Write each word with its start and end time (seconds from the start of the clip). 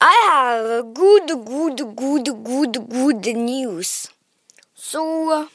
I 0.00 0.14
have 0.30 0.94
good, 0.94 1.26
good, 1.26 1.96
good, 1.96 2.44
good, 2.44 2.88
good 2.88 3.36
news. 3.36 4.08
So, 4.74 5.48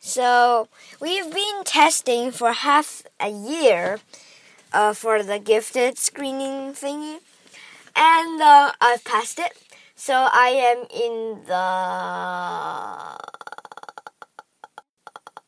so 0.00 0.68
we've 1.00 1.32
been 1.32 1.64
testing 1.64 2.30
for 2.32 2.52
half 2.52 3.02
a 3.20 3.30
year 3.30 4.00
uh, 4.72 4.94
for 4.94 5.22
the 5.22 5.38
gifted 5.38 5.98
screening 5.98 6.72
thingy, 6.74 7.18
and 7.96 8.42
uh, 8.42 8.72
I've 8.80 9.04
passed 9.04 9.38
it. 9.38 9.52
So 9.96 10.14
I 10.32 10.48
am 10.50 10.86
in 10.94 11.42
the. 11.46 11.54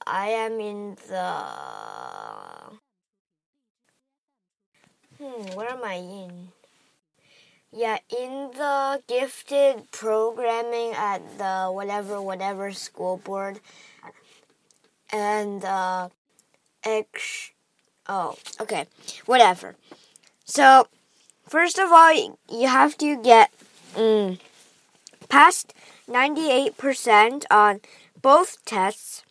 I 0.07 0.29
am 0.31 0.61
in 0.61 0.97
the. 1.09 1.88
Hmm, 5.39 5.55
where 5.57 5.71
am 5.71 5.85
I 5.85 5.95
in? 5.95 6.49
Yeah, 7.71 7.99
in 8.11 8.51
the 8.57 9.03
gifted 9.07 9.93
programming 9.93 10.95
at 10.95 11.39
the 11.39 11.71
whatever 11.71 12.21
whatever 12.21 12.73
school 12.73 13.19
board 13.19 13.61
and 15.13 15.65
uh 15.65 16.09
ex 16.83 17.53
oh 18.09 18.37
okay 18.61 18.87
whatever. 19.27 19.77
So 20.45 20.89
first 21.47 21.79
of 21.79 21.93
all 21.93 22.13
you 22.51 22.67
have 22.67 22.99
to 22.99 23.23
get 23.23 23.53
mm, 23.95 24.41
past 25.29 25.73
98% 26.09 27.45
on 27.49 27.81
both 28.21 28.65
tests. 28.65 29.23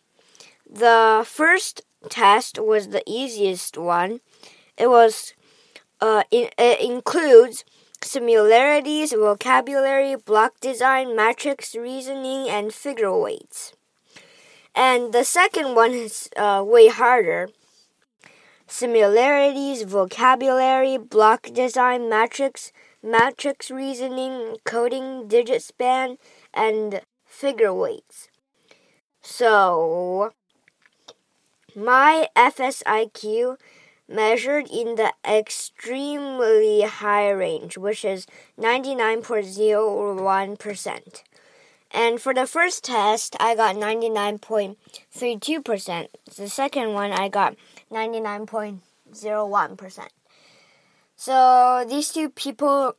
The 0.64 1.24
first 1.26 1.82
test 2.08 2.58
was 2.58 2.88
the 2.88 3.02
easiest 3.06 3.76
one. 3.76 4.20
It 4.78 4.88
was 4.88 5.34
uh 6.00 6.22
it, 6.30 6.54
includes 6.80 7.64
similarities, 8.02 9.12
vocabulary, 9.12 10.16
block 10.16 10.60
design, 10.60 11.16
matrix 11.16 11.74
reasoning, 11.74 12.48
and 12.48 12.72
figure 12.72 13.16
weights. 13.16 13.72
And 14.74 15.12
the 15.12 15.24
second 15.24 15.74
one 15.74 15.92
is 15.92 16.28
uh, 16.36 16.62
way 16.64 16.88
harder. 16.88 17.48
Similarities, 18.66 19.82
vocabulary, 19.82 20.98
block 20.98 21.48
design, 21.52 22.08
matrix, 22.08 22.72
matrix 23.02 23.70
reasoning, 23.70 24.56
coding, 24.64 25.26
digit 25.26 25.62
span, 25.62 26.18
and 26.54 27.00
figure 27.24 27.72
weights. 27.74 28.28
So, 29.22 30.32
my 31.74 32.28
FSIQ 32.36 33.56
measured 34.08 34.68
in 34.70 34.94
the 34.96 35.12
extremely 35.24 36.82
high 36.82 37.30
range, 37.30 37.76
which 37.76 38.04
is 38.04 38.26
99.01%. 38.58 41.22
And 41.90 42.20
for 42.20 42.34
the 42.34 42.46
first 42.46 42.84
test, 42.84 43.34
I 43.40 43.54
got 43.54 43.76
99.32%. 43.76 46.08
The 46.36 46.48
second 46.48 46.92
one, 46.92 47.12
I 47.12 47.28
got 47.28 47.56
99.01%. 47.90 50.08
So 51.16 51.86
these 51.88 52.12
two 52.12 52.28
people 52.28 52.94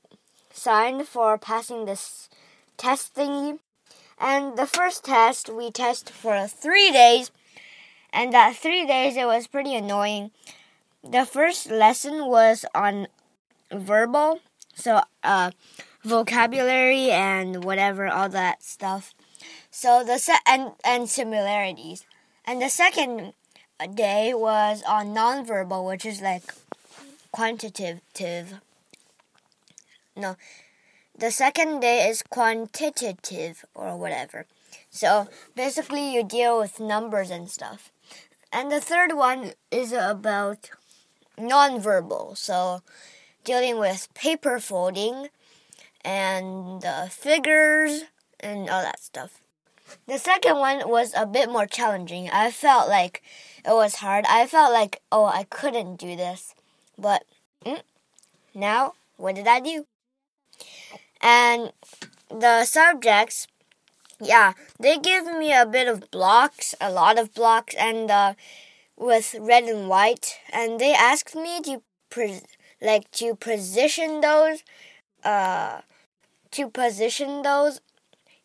signed 0.52 1.08
for 1.08 1.38
passing 1.38 1.86
this 1.86 2.30
test 2.78 3.14
thingy. 3.16 3.60
And 4.18 4.58
the 4.58 4.66
first 4.66 5.06
test, 5.06 5.50
we 5.50 5.70
test 5.72 6.10
for 6.10 6.48
three 6.48 6.92
days. 6.92 7.30
And 8.12 8.34
that 8.34 8.56
three 8.56 8.88
days, 8.88 9.16
it 9.16 9.26
was 9.26 9.46
pretty 9.48 9.76
annoying 9.76 10.32
the 11.04 11.26
first 11.26 11.72
lesson 11.72 12.28
was 12.28 12.66
on 12.76 13.08
verbal, 13.72 14.40
so 14.76 15.02
uh, 15.24 15.52
vocabulary 16.04 17.12
and 17.12 17.64
whatever, 17.64 18.08
all 18.08 18.30
that 18.30 18.64
stuff. 18.64 19.14
So 19.72 20.04
the 20.04 20.18
set 20.18 20.42
and 20.46 20.72
and 20.84 21.10
similarities, 21.10 22.06
and 22.46 22.62
the 22.62 22.70
second 22.70 23.34
day 23.94 24.34
was 24.34 24.84
on 24.84 25.08
nonverbal, 25.08 25.86
which 25.88 26.06
is 26.06 26.22
like 26.22 26.54
quantitative. 27.32 28.56
No, 30.16 30.36
the 31.18 31.32
second 31.32 31.80
day 31.80 32.10
is 32.10 32.24
quantitative 32.24 33.64
or 33.74 33.96
whatever. 33.96 34.46
So 34.90 35.28
basically, 35.56 36.14
you 36.14 36.24
deal 36.24 36.60
with 36.60 36.80
numbers 36.80 37.30
and 37.30 37.50
stuff. 37.50 37.92
And 38.52 38.72
the 38.72 38.82
third 38.82 39.14
one 39.14 39.54
is 39.72 39.94
about 39.94 40.72
nonverbal. 41.40 42.38
So 42.38 42.82
dealing 43.44 43.80
with 43.80 44.14
paper 44.14 44.60
folding 44.60 45.30
and 46.04 46.84
uh, 46.86 47.08
figures 47.08 48.04
and 48.40 48.70
all 48.70 48.82
that 48.82 49.00
stuff. 49.00 49.42
The 50.08 50.20
second 50.20 50.58
one 50.58 50.88
was 50.88 51.14
a 51.16 51.26
bit 51.26 51.50
more 51.50 51.66
challenging. 51.66 52.30
I 52.30 52.52
felt 52.52 52.90
like 52.90 53.24
it 53.66 53.74
was 53.74 53.96
hard. 53.96 54.26
I 54.30 54.46
felt 54.46 54.72
like, 54.72 55.02
oh, 55.12 55.26
I 55.26 55.44
couldn't 55.44 55.96
do 55.96 56.16
this. 56.16 56.54
But 56.98 57.24
mm, 57.66 57.82
now, 58.54 58.94
what 59.18 59.36
did 59.36 59.48
I 59.48 59.60
do? 59.60 59.86
And 61.22 61.72
the 62.30 62.66
subjects, 62.66 63.48
yeah, 64.22 64.54
they 64.80 64.98
give 64.98 65.26
me 65.26 65.54
a 65.54 65.66
bit 65.66 65.88
of 65.88 66.12
blocks, 66.12 66.76
a 66.80 66.92
lot 66.92 67.18
of 67.18 67.34
blocks, 67.34 67.74
and 67.76 68.12
uh, 68.12 68.34
with 69.00 69.36
red 69.40 69.64
and 69.64 69.88
white, 69.88 70.38
and 70.52 70.80
they 70.80 70.94
asked 70.94 71.36
me 71.36 71.62
to 71.62 71.82
like 72.82 73.10
to 73.12 73.36
position 73.36 74.22
those, 74.22 74.64
uh, 75.24 75.82
to 76.52 76.70
position 76.70 77.42
those 77.42 77.82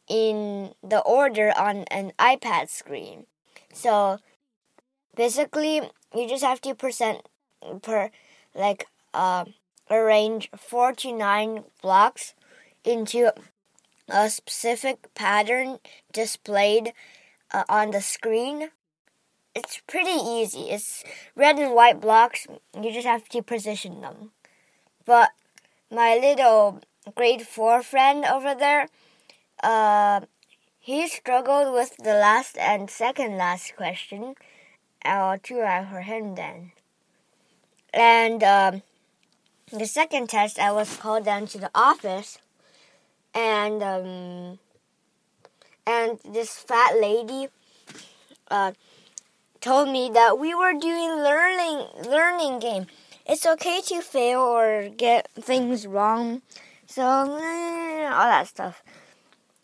in 0.09 0.75
the 0.82 1.00
order 1.00 1.53
on 1.56 1.84
an 1.91 2.12
iPad 2.19 2.69
screen. 2.69 3.26
So 3.72 4.19
basically, 5.16 5.82
you 6.14 6.28
just 6.28 6.44
have 6.44 6.60
to 6.62 6.75
percent 6.75 7.26
per 7.82 8.10
like 8.54 8.87
uh, 9.12 9.47
arrange 9.91 10.50
four 10.56 10.93
to 10.93 11.12
nine 11.12 11.64
blocks 11.82 12.34
into 12.84 13.32
a 14.09 14.31
specific 14.31 15.12
pattern 15.14 15.78
displayed 16.12 16.93
uh, 17.53 17.64
on 17.69 17.91
the 17.91 18.03
screen 18.03 18.70
it's 19.54 19.81
pretty 19.87 20.10
easy. 20.10 20.70
It's 20.70 21.04
red 21.37 21.59
and 21.59 21.75
white 21.75 22.00
blocks. 22.00 22.47
You 22.75 22.92
just 22.92 23.06
have 23.06 23.28
to 23.31 23.42
position 23.42 24.00
them. 24.00 24.32
But 25.04 25.31
my 25.91 26.16
little 26.16 26.81
grade 27.15 27.42
four 27.42 27.82
friend 27.82 28.25
over 28.25 28.54
there, 28.54 28.88
uh, 29.62 30.22
he 30.81 31.06
struggled 31.09 31.72
with 31.72 31.97
the 31.98 32.14
last 32.14 32.59
and 32.59 32.91
second 32.91 33.37
last 33.37 33.76
question. 33.76 34.34
I'll 35.04 35.38
try 35.38 35.84
for 35.84 36.00
him 36.00 36.34
then. 36.34 36.72
And 37.93 38.43
um, 38.43 38.82
the 39.70 39.87
second 39.87 40.28
test, 40.28 40.59
I 40.59 40.72
was 40.72 40.97
called 40.97 41.25
down 41.25 41.47
to 41.48 41.59
the 41.59 41.70
office, 41.75 42.38
and 43.34 43.82
um, 43.82 44.59
and 45.87 46.19
this 46.25 46.56
fat 46.56 46.98
lady, 47.00 47.48
uh 48.50 48.72
told 49.64 49.88
me 49.88 50.10
that 50.12 50.38
we 50.38 50.54
were 50.54 50.75
doing 50.75 51.10
learning 51.25 51.88
learning 52.04 52.58
game. 52.58 52.86
It's 53.25 53.47
okay 53.47 53.80
to 53.88 54.02
fail 54.02 54.41
or 54.41 54.91
get 54.91 55.30
things 55.41 55.86
wrong. 55.86 56.42
So 56.86 57.00
mm, 57.00 58.12
all 58.12 58.28
that 58.28 58.47
stuff. 58.47 58.82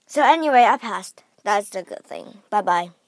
So 0.06 0.24
anyway, 0.24 0.64
I 0.64 0.78
passed. 0.78 1.22
That's 1.44 1.68
the 1.68 1.82
good 1.82 2.04
thing. 2.04 2.38
Bye 2.48 2.62
bye. 2.62 2.99